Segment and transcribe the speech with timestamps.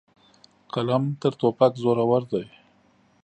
[0.73, 2.43] قلم تر توپک زورور دی.